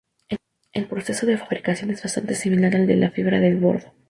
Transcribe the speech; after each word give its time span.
El 0.73 0.87
proceso 0.87 1.27
de 1.27 1.37
fabricación 1.37 1.91
es 1.91 2.01
bastante 2.01 2.33
similar 2.33 2.75
al 2.75 2.87
de 2.87 2.95
la 2.95 3.11
fibra 3.11 3.39
de 3.39 3.53
boro. 3.53 3.93